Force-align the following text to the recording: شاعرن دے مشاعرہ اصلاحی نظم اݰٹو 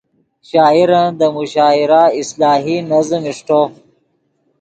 شاعرن 0.49 1.07
دے 1.19 1.27
مشاعرہ 1.37 2.03
اصلاحی 2.21 2.77
نظم 2.91 3.21
اݰٹو 3.31 3.61